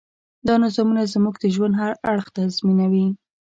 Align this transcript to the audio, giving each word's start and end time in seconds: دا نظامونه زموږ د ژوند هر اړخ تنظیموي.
دا 0.47 0.55
نظامونه 0.63 1.01
زموږ 1.13 1.35
د 1.39 1.45
ژوند 1.55 1.73
هر 1.81 1.91
اړخ 2.11 2.25
تنظیموي. 2.37 3.07